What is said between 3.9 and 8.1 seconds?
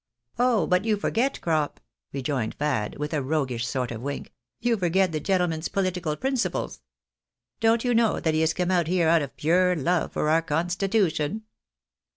of wink," you forget the gentleman's political principles. Don't you